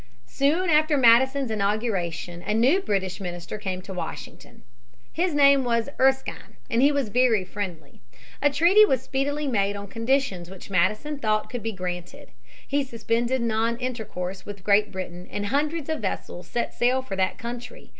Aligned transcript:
Soon 0.25 0.67
after 0.71 0.97
Madison's 0.97 1.51
inauguration 1.51 2.41
a 2.41 2.55
new 2.55 2.79
British 2.81 3.21
minister 3.21 3.59
came 3.59 3.83
to 3.83 3.93
Washington. 3.93 4.63
His 5.13 5.35
name 5.35 5.63
was 5.63 5.89
Erskine, 5.99 6.55
and 6.71 6.81
he 6.81 6.91
was 6.91 7.09
very 7.09 7.45
friendly. 7.45 8.01
A 8.41 8.49
treaty 8.49 8.83
was 8.83 9.03
speedily 9.03 9.45
made 9.47 9.75
on 9.75 9.85
conditions 9.87 10.49
which 10.49 10.71
Madison 10.71 11.19
thought 11.19 11.51
could 11.51 11.61
be 11.61 11.71
granted. 11.71 12.31
He 12.67 12.83
suspended 12.83 13.43
non 13.43 13.77
intercourse 13.77 14.43
with 14.43 14.63
Great 14.63 14.91
Britain, 14.91 15.27
and 15.29 15.45
hundreds 15.45 15.87
of 15.87 15.99
vessels 15.99 16.47
set 16.47 16.73
sail 16.73 17.03
for 17.03 17.15
that 17.15 17.37
country. 17.37 17.89